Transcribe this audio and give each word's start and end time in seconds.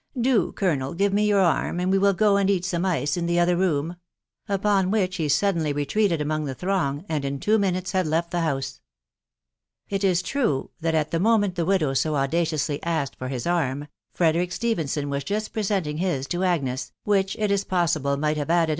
"Do, 0.19 0.51
Colonel, 0.53 0.95
give 0.95 1.13
me 1.13 1.27
your 1.27 1.41
arm, 1.41 1.79
and 1.79 1.91
we 1.91 1.99
will 1.99 2.13
go 2.15 2.35
and 2.37 2.49
eat 2.49 2.65
some 2.65 2.87
ice 2.87 3.17
in 3.17 3.27
the 3.27 3.39
other 3.39 3.55
room;" 3.55 3.97
upon 4.49 4.89
which 4.89 5.17
he 5.17 5.29
suddenly 5.29 5.73
retreated 5.73 6.19
among 6.19 6.45
the 6.45 6.55
throng, 6.55 7.05
and 7.07 7.23
in 7.23 7.39
two 7.39 7.59
minutes 7.59 7.91
had 7.91 8.07
left 8.07 8.31
the 8.31 8.41
house. 8.41 8.81
It 9.89 10.03
is 10.03 10.23
true, 10.23 10.71
that 10.79 10.95
at 10.95 11.11
the 11.11 11.19
moment 11.19 11.53
the 11.53 11.65
widow 11.65 11.93
so 11.93 12.15
auda 12.17 12.43
ciously 12.45 12.79
asked 12.81 13.15
for 13.15 13.27
his 13.27 13.45
arm, 13.45 13.89
Frederick 14.11 14.51
Stephenson 14.51 15.07
was 15.11 15.23
just 15.23 15.53
pre 15.53 15.61
sen 15.61 15.83
ting 15.83 15.97
his 15.99 16.25
to 16.29 16.43
Agnes, 16.43 16.93
which 17.03 17.35
it 17.35 17.51
is 17.51 17.63
pom\ft& 17.63 17.83
\x£\^& 17.97 18.01
Vv^ 18.01 18.05
*&&& 18.05 18.05
a 18.07 18.17
4 18.17 18.17
24fr 18.17 18.17
tHS 18.17 18.37
WIDOW 18.37 18.45
BJJtfrABY. 18.53 18.69